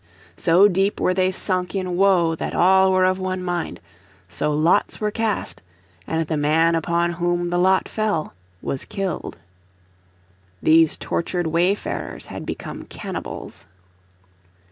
So 0.35 0.67
deep 0.67 0.99
were 0.99 1.13
they 1.13 1.31
sunk 1.31 1.75
in 1.75 1.95
woe 1.95 2.33
that 2.33 2.55
all 2.55 2.91
were 2.91 3.05
of 3.05 3.19
one 3.19 3.43
mind. 3.43 3.79
So 4.27 4.49
lots 4.51 4.99
were 4.99 5.11
cast, 5.11 5.61
and 6.07 6.25
the 6.25 6.37
man 6.37 6.73
upon 6.73 7.11
whom 7.13 7.51
the 7.51 7.59
lot 7.59 7.87
fell 7.87 8.33
was 8.63 8.83
killed. 8.83 9.37
These 10.59 10.97
tortured 10.97 11.45
wayfarers 11.45 12.25
had 12.33 12.47
become 12.47 12.85
cannibals. 12.85 13.67